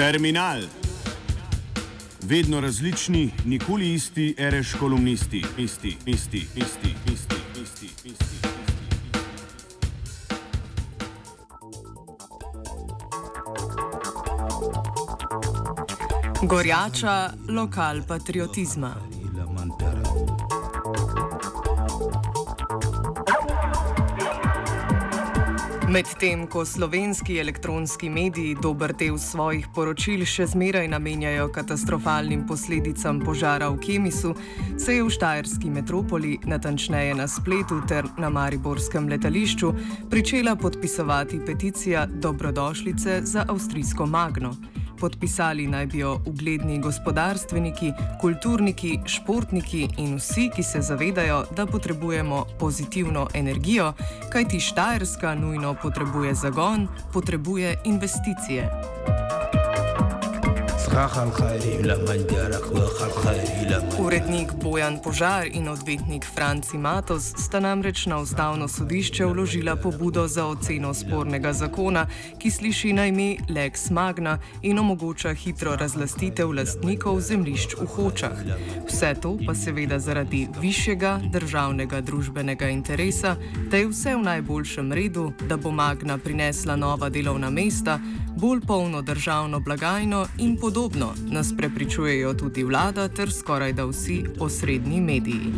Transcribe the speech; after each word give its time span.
Terminal. 0.00 0.60
Vedno 2.22 2.60
različni, 2.60 3.30
nikoli 3.44 3.94
isti, 3.94 4.34
ereš 4.38 4.72
kolumnisti, 4.80 5.44
isti, 5.58 5.96
isti, 6.06 6.46
isti, 6.56 6.94
isti, 7.12 7.36
isti, 7.62 7.86
isti. 8.04 8.48
Gorjača, 16.42 17.32
lokal 17.48 18.00
patriotizma. 18.08 19.09
Medtem 25.90 26.46
ko 26.46 26.64
slovenski 26.64 27.38
elektronski 27.38 28.10
mediji 28.10 28.54
dober 28.62 28.92
del 28.94 29.16
svojih 29.18 29.64
poročil 29.74 30.22
še 30.22 30.44
zmeraj 30.52 30.86
namenjajo 30.92 31.48
katastrofalnim 31.50 32.44
posledicam 32.46 33.18
požara 33.24 33.72
v 33.74 33.80
Kemisu, 33.82 34.30
se 34.78 34.94
je 34.94 35.02
v 35.02 35.10
Štajerski 35.10 35.70
metropoli, 35.70 36.36
natančneje 36.46 37.16
na 37.18 37.26
spletu 37.26 37.80
ter 37.90 38.06
na 38.22 38.30
Mariborskem 38.30 39.08
letališču, 39.10 39.72
pričela 40.10 40.54
podpisovati 40.54 41.40
peticija 41.46 42.06
Dobrodošlice 42.06 43.20
za 43.26 43.44
avstrijsko 43.48 44.06
Magno. 44.06 44.54
Podpisali 45.00 45.66
naj 45.66 45.86
bi 45.86 45.98
jo 45.98 46.20
ugledni 46.26 46.78
gospodarstveniki, 46.78 47.92
kulturniki, 48.20 48.98
športniki 49.06 49.88
in 49.98 50.16
vsi, 50.16 50.50
ki 50.56 50.62
se 50.62 50.82
zavedajo, 50.82 51.44
da 51.56 51.66
potrebujemo 51.66 52.44
pozitivno 52.58 53.28
energijo, 53.34 53.92
kajti 54.32 54.60
Štajerska 54.60 55.34
nujno 55.34 55.74
potrebuje 55.82 56.34
zagon, 56.34 56.88
potrebuje 57.12 57.78
investicije. 57.84 58.70
Urednik 63.98 64.52
Bojan 64.62 64.98
Požar 64.98 65.46
in 65.46 65.68
odvetnik 65.68 66.26
Franci 66.34 66.78
Matos 66.78 67.32
sta 67.38 67.60
namreč 67.60 68.06
na 68.06 68.18
ustavno 68.18 68.68
sodišče 68.68 69.24
vložila 69.24 69.76
pobudo 69.76 70.26
za 70.28 70.46
oceno 70.46 70.94
spornega 70.94 71.52
zakona, 71.52 72.06
ki 72.38 72.50
sliši 72.50 72.92
na 72.92 73.06
ime 73.06 73.36
Lex 73.48 73.90
Magna 73.90 74.38
in 74.62 74.78
omogoča 74.78 75.34
hitro 75.34 75.76
razlastitev 75.76 76.50
lastnikov 76.50 77.20
zemljišč 77.20 77.76
v 77.80 77.86
hočah. 77.86 78.42
Vse 78.88 79.14
to 79.22 79.36
pa 79.46 79.54
seveda 79.54 79.98
zaradi 79.98 80.48
višjega 80.60 81.20
državnega 81.32 82.00
družbenega 82.00 82.68
interesa, 82.68 83.36
da 83.70 83.76
je 83.76 83.88
vse 83.88 84.16
v 84.16 84.22
najboljšem 84.26 84.92
redu, 84.92 85.32
da 85.48 85.56
bo 85.56 85.70
Magna 85.70 86.18
prinesla 86.18 86.76
nova 86.76 87.08
delovna 87.08 87.50
mesta, 87.50 88.00
bolj 88.36 88.60
polno 88.66 89.02
državno 89.02 89.60
blagajno 89.60 90.26
in 90.38 90.56
podobno, 90.56 90.79
nas 91.30 91.52
prepričujejo 91.56 92.34
tudi 92.34 92.64
vlada 92.64 93.08
ter 93.08 93.32
skoraj 93.32 93.72
da 93.72 93.84
vsi 93.84 94.24
osrednji 94.40 95.00
mediji. 95.00 95.52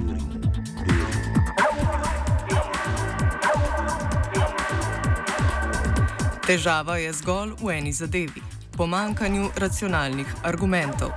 Težava 6.46 6.96
je 6.96 7.12
zgolj 7.12 7.52
v 7.62 7.70
eni 7.70 7.92
zadevi- 7.92 8.42
pomankanju 8.78 9.50
racionalnih 9.56 10.34
argumentov. 10.42 11.10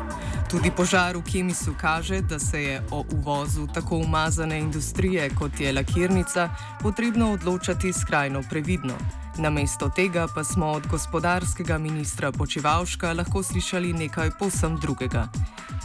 Tudi 0.50 0.72
požar 0.72 1.17
v 1.17 1.23
Kemisu 1.31 1.73
kaže, 1.81 2.22
da 2.22 2.40
se 2.40 2.64
je 2.64 2.81
o 2.92 3.03
uvozu 3.12 3.67
tako 3.73 3.97
umazane 3.97 4.59
industrije 4.59 5.30
kot 5.30 5.59
je 5.59 5.73
lakirnica 5.73 6.50
potrebno 6.81 7.31
odločati 7.31 7.94
skrajno 7.94 8.44
previdno. 8.50 9.25
Namesto 9.38 9.90
tega 9.90 10.28
pa 10.35 10.44
smo 10.44 10.66
od 10.66 10.88
gospodarskega 10.88 11.78
ministra 11.78 12.31
Počivalška 12.31 13.13
lahko 13.13 13.44
slišali 13.44 13.94
nekaj 13.94 14.29
posem 14.40 14.78
drugega. 14.78 15.28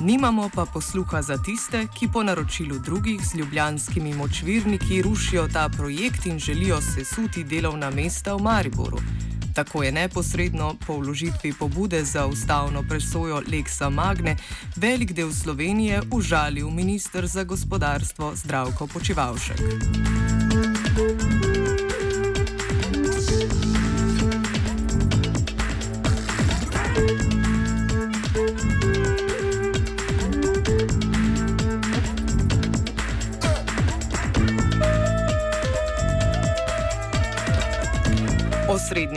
Nimamo 0.00 0.50
pa 0.54 0.64
posluha 0.66 1.22
za 1.22 1.36
tiste, 1.38 1.86
ki 1.94 2.08
po 2.12 2.22
naročilu 2.22 2.78
drugih 2.78 3.20
z 3.26 3.34
ljubljanskimi 3.34 4.14
močvirniki 4.14 5.02
rušijo 5.02 5.48
ta 5.48 5.68
projekt 5.68 6.26
in 6.26 6.38
želijo 6.38 6.80
sesuti 6.80 7.44
delovna 7.44 7.90
mesta 7.90 8.34
v 8.34 8.42
Mariboru. 8.42 8.98
Tako 9.54 9.82
je 9.82 9.92
neposredno 9.92 10.74
po 10.86 10.96
vložitvi 10.96 11.52
pobude 11.52 12.04
za 12.04 12.26
ustavno 12.26 12.82
presojo 12.88 13.42
Leksa 13.52 13.90
Magne 13.90 14.36
velik 14.76 15.12
del 15.12 15.32
Slovenije 15.32 16.02
užalil 16.10 16.70
ministr 16.70 17.26
za 17.26 17.44
gospodarstvo 17.44 18.32
Zdravko 18.34 18.86
Počivalšek. 18.86 19.60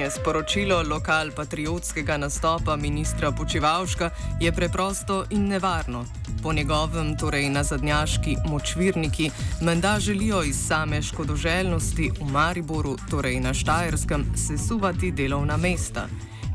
Osrednje 0.03 0.21
sporočilo 0.21 0.83
lokal 0.83 1.31
patriotskega 1.31 2.17
nastopa 2.17 2.75
ministra 2.75 3.31
Počivalška 3.31 4.09
je 4.39 4.51
preprosto 4.51 5.23
in 5.29 5.47
nevarno. 5.47 6.05
Po 6.43 6.53
njegovem, 6.53 7.17
torej 7.17 7.49
na 7.49 7.63
zadnjaški 7.63 8.35
močvirniki, 8.45 9.31
menda 9.61 9.99
želijo 9.99 10.43
iz 10.43 10.67
same 10.67 11.01
škodoželjnosti 11.01 12.11
v 12.19 12.31
Mariboru, 12.31 12.97
torej 13.09 13.39
na 13.39 13.53
Štajerskem, 13.53 14.25
sesuvati 14.35 15.11
delovna 15.11 15.57
mesta. 15.57 16.07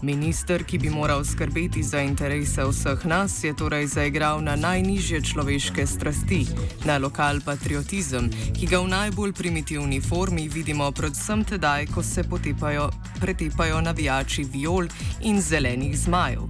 Minister, 0.02 0.64
ki 0.64 0.78
bi 0.78 0.90
moral 0.90 1.24
skrbeti 1.24 1.82
za 1.82 2.00
interese 2.00 2.64
vseh 2.64 3.04
nas, 3.04 3.44
je 3.44 3.56
torej 3.56 3.86
zaigral 3.86 4.40
na 4.40 4.56
najnižje 4.56 5.22
človeške 5.22 5.86
strasti, 5.86 6.46
na 6.84 6.98
lokal 6.98 7.40
patriotizem, 7.44 8.30
ki 8.54 8.66
ga 8.66 8.78
v 8.78 8.88
najbolj 8.88 9.32
primitivni 9.32 10.00
formi 10.00 10.48
vidimo 10.48 10.90
predvsem 10.92 11.44
tedaj, 11.44 11.86
ko 11.94 12.02
se 12.02 12.22
potepajo, 12.22 12.90
pretepajo 13.20 13.80
navijači 13.80 14.44
viol 14.44 14.86
in 15.20 15.40
zelenih 15.42 15.98
zmajev. 15.98 16.46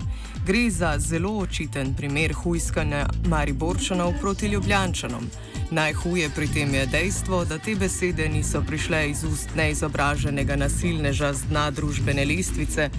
Gre 0.47 0.71
za 0.71 0.99
zelo 0.99 1.39
očiten 1.39 1.95
primer 1.95 2.33
hujskanja 2.33 3.07
Mariborčanov 3.29 4.13
proti 4.21 4.47
Ljubljančanom. 4.47 5.25
Najhuje 5.71 6.31
pri 6.35 6.49
tem 6.49 6.75
je 6.75 6.87
dejstvo, 6.87 7.45
da 7.45 7.59
te 7.59 7.75
besede 7.77 8.29
niso 8.29 8.63
prišle 8.67 9.11
iz 9.11 9.25
ust 9.25 9.57
neizobraženega 9.57 10.57
nasilneža 10.57 11.33
z 11.33 11.49
dna 11.51 11.71
družbene 11.71 12.25
lestvice, 12.25 12.91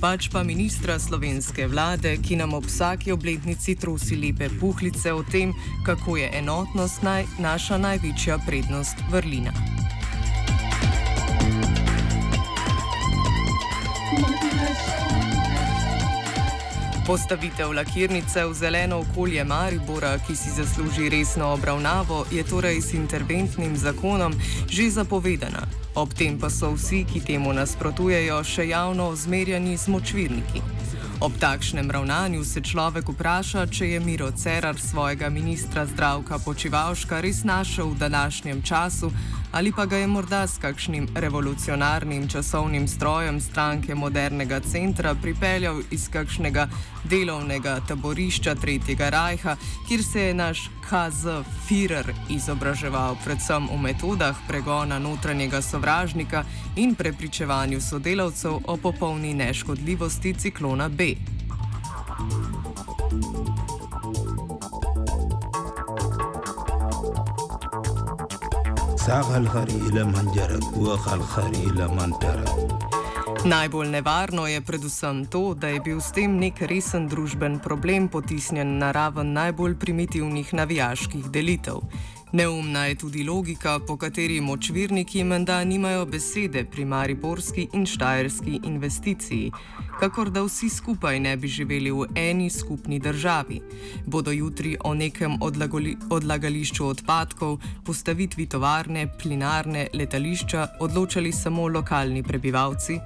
pač 0.00 0.28
pa 0.32 0.42
ministra 0.42 0.98
slovenske 0.98 1.66
vlade, 1.66 2.16
ki 2.22 2.36
nam 2.36 2.54
ob 2.54 2.66
vsaki 2.66 3.12
obletnici 3.12 3.74
trusi 3.76 4.16
lepe 4.16 4.48
puhlice 4.60 5.12
o 5.12 5.22
tem, 5.22 5.54
kako 5.86 6.16
je 6.16 6.30
enotnost 6.38 7.02
naj, 7.02 7.26
naša 7.38 7.78
največja 7.78 8.38
prednost 8.46 8.96
vrlina. 9.10 9.52
Postavitev 17.06 17.72
lakirnice 17.72 18.46
v 18.46 18.54
zeleno 18.54 18.98
okolje 18.98 19.44
Maribora, 19.44 20.18
ki 20.18 20.36
si 20.36 20.50
zasluži 20.50 21.08
resno 21.08 21.52
obravnavo, 21.52 22.24
je 22.32 22.44
torej 22.44 22.80
s 22.80 22.94
interventnim 22.94 23.76
zakonom 23.76 24.32
že 24.68 24.90
zapovedana. 24.90 25.68
Ob 25.94 26.14
tem 26.14 26.38
pa 26.40 26.48
so 26.50 26.72
vsi, 26.72 27.04
ki 27.04 27.20
temu 27.20 27.52
nasprotujejo, 27.52 28.40
še 28.44 28.68
javno 28.68 29.12
ozmerjani 29.12 29.76
z 29.76 29.92
močvirniki. 29.92 30.83
Ob 31.24 31.32
takšnem 31.40 31.88
ravnanju 31.90 32.44
se 32.44 32.60
človek 32.60 33.08
vpraša, 33.08 33.62
če 33.72 33.86
je 33.96 34.00
Miro 34.00 34.28
Cerar 34.36 34.76
svojega 34.76 35.30
ministra 35.32 35.86
zdravka 35.88 36.36
Počivalška 36.44 37.22
res 37.24 37.40
našel 37.48 37.94
v 37.94 37.98
današnjem 37.98 38.60
času 38.62 39.08
ali 39.54 39.72
pa 39.72 39.86
ga 39.86 39.96
je 39.96 40.06
morda 40.06 40.46
s 40.46 40.58
kakšnim 40.58 41.08
revolucionarnim 41.14 42.28
časovnim 42.28 42.88
strojem 42.88 43.40
stranke 43.40 43.94
modernega 43.94 44.60
centra 44.60 45.14
pripeljal 45.14 45.80
iz 45.90 46.08
kakšnega 46.12 46.68
delovnega 47.04 47.80
taborišča 47.88 48.54
Tretjega 48.54 49.08
rajha, 49.08 49.56
kjer 49.88 50.04
se 50.04 50.20
je 50.20 50.34
naš 50.34 50.70
KZ 50.90 51.44
Führer 51.66 52.12
izobraževal 52.28 53.16
predvsem 53.24 53.68
v 53.72 53.78
metodah 53.80 54.36
pregona 54.48 54.98
notranjega 54.98 55.62
sovražnika 55.62 56.44
in 56.76 56.94
prepričevanju 56.94 57.80
sodelavcev 57.80 58.60
o 58.66 58.76
popolni 58.76 59.34
neškodljivosti 59.34 60.34
ciklona 60.34 60.88
B. 60.88 61.16
Najbolj 73.44 73.88
nevarno 73.88 74.46
je 74.46 74.60
predvsem 74.60 75.26
to, 75.26 75.54
da 75.54 75.68
je 75.68 75.80
bil 75.80 76.00
s 76.00 76.12
tem 76.16 76.38
nek 76.40 76.62
resen 76.64 77.08
družben 77.08 77.58
problem 77.60 78.08
potisnjen 78.08 78.78
na 78.78 78.88
raven 78.92 79.32
najbolj 79.32 79.74
primitivnih 79.78 80.54
navijaških 80.54 81.28
delitev. 81.30 81.82
Neumna 82.32 82.86
je 82.86 82.94
tudi 82.94 83.24
logika, 83.24 83.78
po 83.86 83.96
kateri 83.96 84.40
močvirniki 84.40 85.24
menda 85.24 85.64
nimajo 85.64 86.06
besede 86.06 86.64
pri 86.64 86.84
mariborski 86.84 87.68
in 87.72 87.86
štajerski 87.86 88.60
investiciji. 88.64 89.52
Kakor 90.00 90.30
da 90.30 90.42
vsi 90.42 90.68
skupaj 90.68 91.20
ne 91.20 91.36
bi 91.36 91.48
živeli 91.48 91.90
v 91.90 92.06
eni 92.14 92.50
skupni 92.50 92.98
državi. 92.98 93.60
Bodo 94.06 94.30
jutri 94.30 94.76
o 94.84 94.94
nekem 94.94 95.36
odlagali, 95.40 95.96
odlagališču 96.10 96.86
odpadkov, 96.86 97.58
postavitvi 97.84 98.46
tovarne, 98.46 99.08
plinarne, 99.22 99.86
letališča 99.94 100.66
odločali 100.80 101.32
samo 101.32 101.68
lokalni 101.68 102.22
prebivalci? 102.22 102.98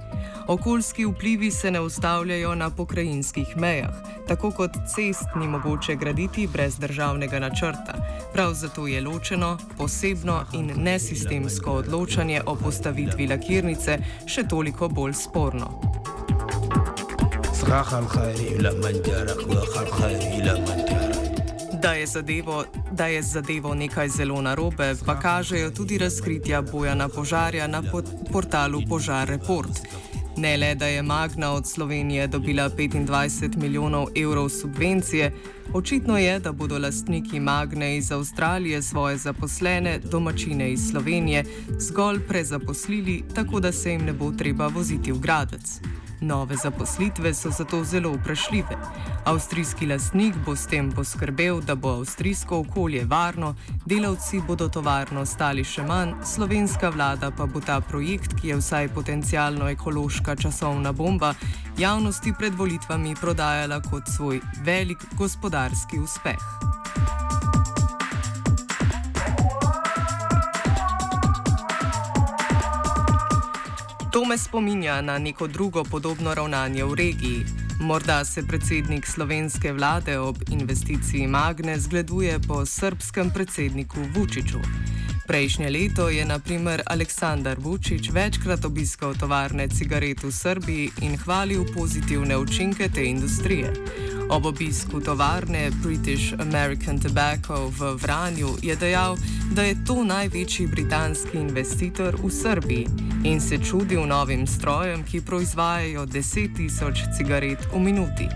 Okoljski 0.47 1.05
vplivi 1.05 1.51
se 1.51 1.71
ne 1.71 1.81
ustavljajo 1.81 2.55
na 2.55 2.69
pokrajinskih 2.69 3.57
mejah, 3.57 3.93
tako 4.27 4.51
kot 4.51 4.71
cest 4.73 5.27
ni 5.35 5.47
mogoče 5.47 5.95
graditi 5.95 6.47
brez 6.47 6.79
državnega 6.79 7.39
načrta. 7.39 7.93
Prav 8.33 8.53
zato 8.53 8.87
je 8.87 9.01
ločeno, 9.01 9.57
posebno 9.77 10.43
in 10.53 10.71
nesistemsko 10.75 11.71
odločanje 11.71 12.41
o 12.45 12.55
postavitvi 12.55 13.27
lakirnice 13.27 13.97
še 14.25 14.47
toliko 14.49 14.87
bolj 14.87 15.13
sporno. 15.13 15.88
Da 21.81 21.93
je, 21.93 22.07
zadevo, 22.07 22.63
da 22.91 23.07
je 23.07 23.23
z 23.23 23.31
zadevo 23.31 23.75
nekaj 23.75 24.09
zelo 24.09 24.41
narobe, 24.41 24.95
pa 25.05 25.19
kažejo 25.19 25.71
tudi 25.71 25.97
razkritja 25.97 26.61
Bojana 26.61 27.09
Požarja 27.09 27.67
na 27.67 27.83
portalu 28.31 28.81
Požar 28.89 29.27
Report. 29.27 29.79
Ne 30.37 30.57
le, 30.57 30.75
da 30.75 30.87
je 30.87 31.03
Magna 31.03 31.51
od 31.51 31.67
Slovenije 31.67 32.27
dobila 32.27 32.69
25 32.69 33.57
milijonov 33.57 34.07
evrov 34.15 34.49
subvencije, 34.49 35.31
očitno 35.73 36.17
je, 36.17 36.39
da 36.39 36.51
bodo 36.51 36.79
lastniki 36.79 37.39
Magne 37.39 37.97
iz 37.97 38.11
Avstralije 38.11 38.81
svoje 38.81 39.17
zaposlene 39.17 39.99
domačine 39.99 40.71
iz 40.71 40.89
Slovenije 40.91 41.43
zgolj 41.79 42.19
prezaposlili, 42.27 43.23
tako 43.35 43.59
da 43.59 43.71
se 43.71 43.91
jim 43.91 44.05
ne 44.05 44.13
bo 44.13 44.31
treba 44.31 44.67
voziti 44.67 45.11
v 45.11 45.19
gradec. 45.19 45.79
Nove 46.21 46.55
zaposlitve 46.55 47.33
so 47.33 47.49
zato 47.49 47.83
zelo 47.83 48.11
vprašljive. 48.13 48.77
Avstrijski 49.25 49.85
lastnik 49.85 50.35
bo 50.45 50.55
s 50.55 50.67
tem 50.67 50.91
poskrbel, 50.91 51.61
da 51.61 51.75
bo 51.75 51.89
avstrijsko 51.89 52.59
okolje 52.59 53.05
varno, 53.05 53.55
delavci 53.85 54.41
bodo 54.47 54.67
tovarno 54.69 55.25
stali 55.25 55.63
še 55.63 55.83
manj, 55.83 56.13
slovenska 56.25 56.89
vlada 56.89 57.31
pa 57.31 57.45
bo 57.45 57.61
ta 57.61 57.81
projekt, 57.81 58.35
ki 58.41 58.47
je 58.47 58.59
vsaj 58.59 58.89
potencialno 58.93 59.69
ekološka 59.69 60.35
časovna 60.35 60.91
bomba, 60.91 61.33
javnosti 61.77 62.33
pred 62.39 62.53
volitvami 62.53 63.15
prodajala 63.21 63.81
kot 63.81 64.11
svoj 64.15 64.41
velik 64.63 65.05
gospodarski 65.17 65.99
uspeh. 65.99 66.78
To 74.11 74.25
me 74.25 74.37
spominja 74.37 75.01
na 75.01 75.17
neko 75.17 75.47
drugo 75.47 75.83
podobno 75.83 76.33
ravnanje 76.33 76.83
v 76.83 76.93
regiji. 76.93 77.45
Morda 77.79 78.25
se 78.25 78.47
predsednik 78.47 79.05
slovenske 79.07 79.73
vlade 79.73 80.19
ob 80.19 80.35
investiciji 80.51 81.27
Magne 81.27 81.79
zgleduje 81.79 82.39
po 82.47 82.65
srpskem 82.65 83.31
predsedniku 83.33 83.97
Vučiću. 84.15 84.57
Prejšnje 85.27 85.69
leto 85.69 86.09
je 86.09 86.25
naprimer 86.25 86.81
Aleksandar 86.85 87.57
Vučić 87.59 88.09
večkrat 88.09 88.65
obiskal 88.65 89.13
tovarne 89.13 89.67
cigaret 89.67 90.23
v 90.23 90.31
Srbiji 90.31 90.91
in 91.01 91.17
hvalil 91.17 91.65
pozitivne 91.73 92.37
učinke 92.37 92.89
te 92.89 93.05
industrije. 93.05 93.73
Ob 94.29 94.45
obisku 94.45 95.01
tovarne 95.01 95.71
British 95.81 96.33
American 96.39 96.99
Tobacco 96.99 97.73
v 97.73 97.97
Vranju 97.97 98.61
je 98.61 98.75
dejal, 98.75 99.17
da 99.51 99.65
je 99.65 99.73
to 99.85 100.03
največji 100.03 100.67
britanski 100.67 101.37
investitor 101.37 102.13
v 102.13 102.29
Srbiji 102.29 102.87
in 103.23 103.41
se 103.41 103.57
čudil 103.57 104.05
novim 104.05 104.47
strojem, 104.47 105.03
ki 105.03 105.25
proizvajajo 105.25 106.05
10 106.05 106.55
tisoč 106.55 107.01
cigaret 107.17 107.57
v 107.73 107.79
minuti. 107.79 108.29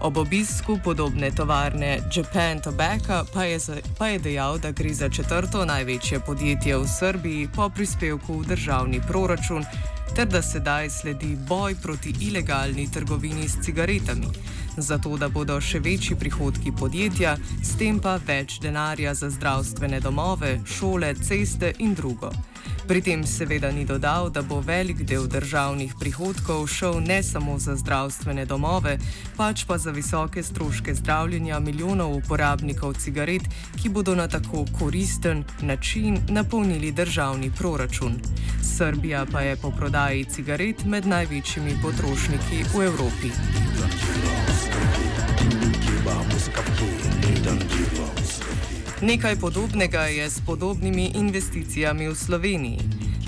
Ob 0.00 0.16
obisku 0.16 0.78
podobne 0.84 1.30
tovarne 1.30 1.98
Japan 2.14 2.62
Tobacco 2.62 3.26
pa 3.34 3.44
je, 3.44 3.58
pa 3.98 4.14
je 4.14 4.18
dejal, 4.18 4.58
da 4.58 4.70
gre 4.70 4.94
za 4.94 5.08
četrto 5.08 5.64
največje 5.64 6.20
podjetje 6.20 6.78
v 6.78 6.86
Srbiji 6.86 7.48
po 7.56 7.68
prispevku 7.68 8.38
v 8.38 8.46
državni 8.46 9.00
proračun, 9.08 9.64
ter 10.14 10.30
da 10.30 10.42
sedaj 10.42 10.90
sledi 10.90 11.36
boj 11.48 11.74
proti 11.82 12.14
ilegalni 12.20 12.86
trgovini 12.92 13.48
s 13.48 13.58
cigaretami 13.66 14.30
zato 14.76 15.16
da 15.16 15.28
bodo 15.28 15.60
še 15.60 15.80
večji 15.80 16.16
prihodki 16.16 16.72
podjetja, 16.72 17.36
s 17.62 17.76
tem 17.78 18.00
pa 18.00 18.16
več 18.26 18.58
denarja 18.62 19.14
za 19.14 19.30
zdravstvene 19.30 20.00
domove, 20.00 20.58
šole, 20.66 21.14
ceste 21.14 21.72
in 21.78 21.94
drugo. 21.94 22.32
Pri 22.84 23.00
tem 23.00 23.24
seveda 23.24 23.70
ni 23.72 23.84
dodal, 23.88 24.28
da 24.30 24.42
bo 24.42 24.60
velik 24.60 25.06
del 25.08 25.24
državnih 25.24 25.94
prihodkov 26.00 26.66
šel 26.68 27.00
ne 27.00 27.22
samo 27.22 27.56
za 27.58 27.76
zdravstvene 27.80 28.44
domove, 28.44 28.98
pač 29.36 29.64
pa 29.64 29.78
za 29.78 29.90
visoke 29.90 30.42
stroške 30.42 30.94
zdravljenja 30.94 31.60
milijonov 31.64 32.12
uporabnikov 32.16 32.94
cigaret, 33.00 33.48
ki 33.80 33.88
bodo 33.88 34.14
na 34.14 34.28
tako 34.28 34.66
koristen 34.78 35.44
način 35.62 36.20
napolnili 36.28 36.92
državni 36.92 37.50
proračun. 37.50 38.20
Srbija 38.76 39.26
pa 39.32 39.40
je 39.40 39.56
po 39.56 39.70
prodaji 39.70 40.24
cigaret 40.24 40.84
med 40.84 41.06
največjimi 41.06 41.78
potrošniki 41.82 42.64
v 42.74 42.84
Evropi. 42.84 43.32
Nekaj 49.04 49.36
podobnega 49.36 50.00
je 50.00 50.30
s 50.30 50.40
podobnimi 50.40 51.12
investicijami 51.14 52.08
v 52.08 52.14
Sloveniji. 52.14 52.78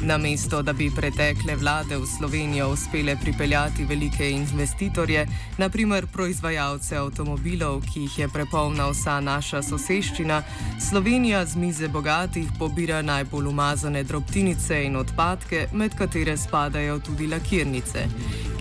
Namesto 0.02 0.62
da 0.62 0.72
bi 0.72 0.90
pretekle 0.96 1.56
vlade 1.56 1.96
v 1.96 2.06
Slovenijo 2.06 2.68
uspele 2.72 3.16
pripeljati 3.22 3.84
velike 3.84 4.30
investitorje, 4.30 5.26
naprimer 5.58 6.06
proizvajalce 6.06 6.96
avtomobilov, 6.96 7.82
ki 7.92 8.00
jih 8.00 8.18
je 8.18 8.28
prepolna 8.28 8.88
vsa 8.90 9.20
naša 9.20 9.62
soseščina, 9.62 10.42
Slovenija 10.90 11.44
z 11.46 11.56
mize 11.56 11.88
bogatih 11.88 12.48
pobira 12.58 13.02
najbolj 13.02 13.46
umazane 13.46 14.04
drobtinice 14.04 14.84
in 14.84 14.96
odpadke, 14.96 15.68
med 15.72 15.94
katere 15.94 16.36
spadajo 16.36 16.98
tudi 16.98 17.26
lakirnice, 17.26 18.06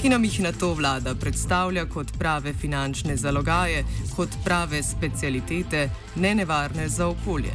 ki 0.02 0.10
nam 0.10 0.24
jih 0.24 0.40
na 0.40 0.52
to 0.52 0.74
vlada 0.74 1.16
predstavlja 1.16 1.86
kot 1.86 2.12
prave 2.20 2.54
finančne 2.54 3.18
zalogaje, 3.18 3.84
kot 4.16 4.30
prave 4.44 4.84
specialitete, 4.84 5.90
ne 6.16 6.36
nevarne 6.36 6.90
za 6.90 7.08
okolje. 7.08 7.54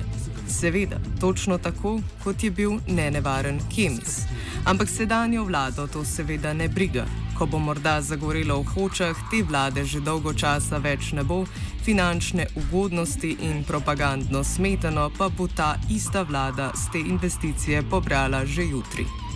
Seveda, 0.49 0.97
točno 1.21 1.59
tako, 1.59 2.01
kot 2.25 2.45
je 2.45 2.51
bil 2.51 2.73
nenevaren 2.89 3.61
Kemis. 3.75 4.23
Ampak 4.65 4.89
sedanjo 4.89 5.45
vlado 5.45 5.87
to 5.87 6.05
seveda 6.05 6.53
ne 6.53 6.69
briga. 6.69 7.07
Ko 7.39 7.47
bo 7.47 7.59
morda 7.59 8.01
zagorelo 8.01 8.61
v 8.61 8.67
hočah, 8.75 9.17
te 9.31 9.43
vlade 9.43 9.85
že 9.85 10.01
dolgo 10.01 10.35
časa 10.35 10.79
več 10.79 11.13
ne 11.13 11.25
bo, 11.25 11.45
finančne 11.85 12.47
ugodnosti 12.57 13.37
in 13.41 13.65
propagandno 13.65 14.45
smetano 14.45 15.11
pa 15.19 15.29
bo 15.29 15.49
ta 15.49 15.77
ista 15.91 16.23
vlada 16.23 16.73
z 16.75 16.93
te 16.93 16.99
investicije 16.99 17.83
pobrala 17.83 18.45
že 18.45 18.65
jutri. 18.65 19.30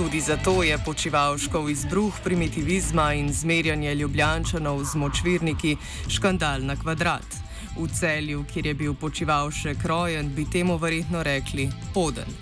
Tudi 0.00 0.20
zato 0.20 0.62
je 0.62 0.78
počivalškov 0.84 1.70
izbruh 1.70 2.14
primitivizma 2.24 3.12
in 3.14 3.32
zmerjanje 3.32 3.94
ljubljančanov 3.94 4.84
z 4.84 4.96
močvirniki 4.96 5.76
škandal 6.08 6.64
na 6.64 6.76
kvadrat. 6.76 7.36
V 7.76 7.88
celju, 7.88 8.44
kjer 8.52 8.66
je 8.66 8.74
bil 8.74 8.94
počivalšek 8.94 9.84
rojen, 9.84 10.32
bi 10.34 10.46
temu 10.50 10.76
verjetno 10.76 11.22
rekli 11.22 11.68
poden. 11.94 12.32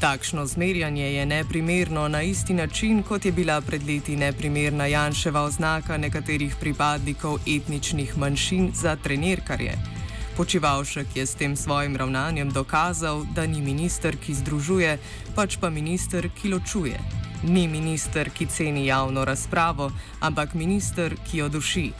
Takšno 0.00 0.46
zmerjanje 0.46 1.12
je 1.12 1.26
neprimerno 1.26 2.08
na 2.08 2.22
isti 2.22 2.54
način, 2.54 3.02
kot 3.02 3.24
je 3.24 3.32
bila 3.32 3.60
pred 3.60 3.86
leti 3.86 4.16
neprimerna 4.16 4.86
Janševa 4.86 5.42
oznaka 5.42 5.96
nekaterih 5.96 6.56
pripadnikov 6.60 7.38
etničnih 7.46 8.18
manjšin 8.18 8.72
za 8.74 8.96
trenerkarje. 8.96 9.95
Počivalšek 10.36 11.16
je 11.16 11.26
s 11.26 11.34
tem 11.34 11.56
svojim 11.56 11.96
ravnanjem 11.96 12.50
dokazal, 12.50 13.24
da 13.34 13.46
ni 13.46 13.60
minister, 13.60 14.16
ki 14.16 14.34
združuje, 14.34 14.98
pač 15.32 15.56
pa 15.56 15.70
minister, 15.70 16.28
ki 16.28 16.52
ločuje. 16.52 17.00
Ni 17.48 17.64
minister, 17.68 18.28
ki 18.30 18.46
ceni 18.46 18.86
javno 18.86 19.24
razpravo, 19.24 19.90
ampak 20.20 20.54
minister, 20.54 21.16
ki 21.24 21.38
jo 21.38 21.48
duši. 21.48 21.92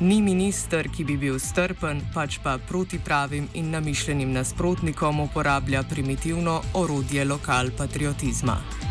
Ni 0.00 0.18
minister, 0.22 0.88
ki 0.90 1.04
bi 1.04 1.16
bil 1.16 1.38
strpen, 1.38 2.02
pač 2.14 2.40
pa 2.42 2.58
proti 2.58 2.98
pravim 2.98 3.46
in 3.54 3.70
namišljenim 3.70 4.32
nasprotnikom 4.32 5.20
uporablja 5.20 5.82
primitivno 5.82 6.62
orodje 6.74 7.24
lokal 7.24 7.70
patriotizma. 7.78 8.85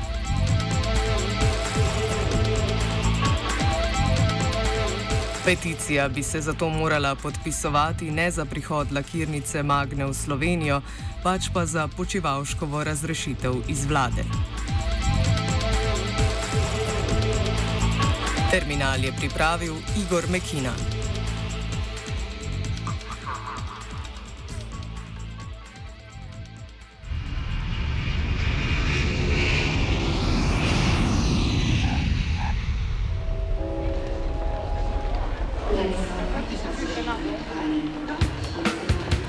Peticija 5.46 6.10
bi 6.10 6.24
se 6.24 6.42
zato 6.42 6.70
morala 6.70 7.16
podpisovati 7.16 8.12
ne 8.12 8.32
za 8.32 8.46
prihod 8.46 8.92
lakirnice 8.92 9.64
Magne 9.64 10.06
v 10.06 10.14
Slovenijo, 10.14 10.82
pač 11.24 11.50
pa 11.54 11.66
za 11.66 11.88
počivalškovo 11.88 12.84
razrešitev 12.84 13.54
iz 13.68 13.86
vlade. 13.86 14.24
Terminal 18.52 19.04
je 19.04 19.14
pripravil 19.20 19.76
Igor 20.02 20.24
Mekina. 20.30 20.95